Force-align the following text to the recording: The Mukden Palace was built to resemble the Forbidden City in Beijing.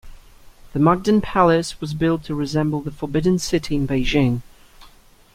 The 0.73 0.79
Mukden 0.79 1.21
Palace 1.21 1.79
was 1.79 1.93
built 1.93 2.23
to 2.23 2.33
resemble 2.33 2.81
the 2.81 2.89
Forbidden 2.89 3.37
City 3.37 3.75
in 3.75 3.87
Beijing. 3.87 4.41